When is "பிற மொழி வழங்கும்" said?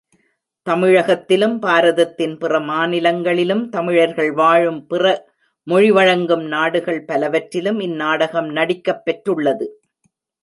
4.87-6.45